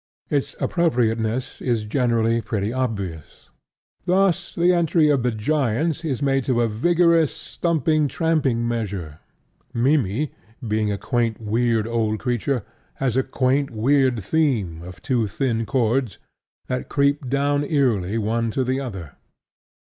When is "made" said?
6.23-6.43